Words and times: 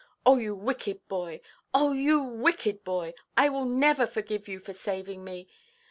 Oh, 0.25 0.37
you 0.37 0.55
wicked 0.55 1.07
boy; 1.07 1.41
oh, 1.75 1.91
you 1.91 2.23
wicked 2.23 2.83
boy! 2.83 3.13
I 3.37 3.49
will 3.49 3.65
never 3.65 4.07
forgive 4.07 4.47
you 4.47 4.57
for 4.57 4.73
saving 4.73 5.23
me. 5.23 5.47